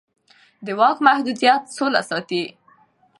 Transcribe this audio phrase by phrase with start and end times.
[0.65, 2.43] د واک محدودیت سوله ساتي